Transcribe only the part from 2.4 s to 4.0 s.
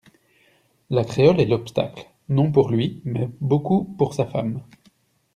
pour lui, mais beaucoup